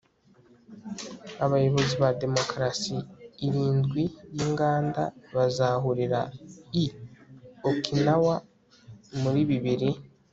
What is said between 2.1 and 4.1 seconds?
demokarasi irindwi